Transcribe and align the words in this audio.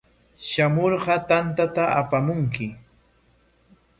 Shamurqa 0.47 1.17
tantata 1.29 1.83
apamunki. 1.99 2.67